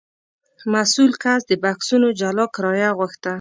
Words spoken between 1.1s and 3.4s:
کس د بکسونو جلا کرایه غوښته.